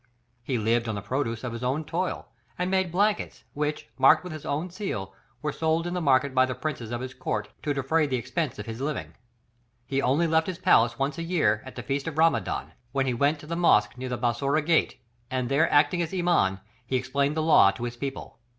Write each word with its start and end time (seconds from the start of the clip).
He 0.41 0.57
lived 0.57 0.89
on 0.89 0.95
the 0.95 1.01
produce 1.03 1.43
of 1.43 1.53
his 1.53 1.63
own 1.63 1.83
toil, 1.85 2.27
and 2.57 2.71
made 2.71 2.91
blankets, 2.91 3.43
which, 3.53 3.87
marked 3.99 4.23
with 4.23 4.33
his 4.33 4.47
own 4.47 4.71
seal, 4.71 5.13
were 5.43 5.51
sold 5.51 5.85
in 5.85 5.93
the 5.93 6.01
market 6.01 6.33
by 6.33 6.47
the 6.47 6.55
princes 6.55 6.89
of 6.89 7.01
his 7.01 7.13
court, 7.13 7.49
to 7.61 7.71
defray 7.71 8.07
the 8.07 8.15
expense 8.15 8.57
of 8.57 8.65
his 8.65 8.81
living. 8.81 9.13
He 9.85 10.01
only 10.01 10.25
left 10.25 10.47
his 10.47 10.57
palace 10.57 10.97
once 10.97 11.19
a 11.19 11.23
year, 11.23 11.61
at 11.67 11.75
the 11.75 11.83
feast 11.83 12.07
of 12.07 12.17
Ramadan, 12.17 12.71
when 12.93 13.05
he 13.05 13.13
went 13.13 13.37
to 13.41 13.45
the 13.45 13.55
mosque 13.55 13.95
near 13.95 14.09
the 14.09 14.17
Bassorah 14.17 14.65
gate, 14.65 14.99
and 15.29 15.49
there 15.49 15.71
acting 15.71 16.01
as 16.01 16.15
Iman, 16.15 16.61
he 16.83 16.95
explained 16.95 17.37
the 17.37 17.43
law 17.43 17.69
to 17.69 17.83
his 17.83 17.95
people. 17.95 18.39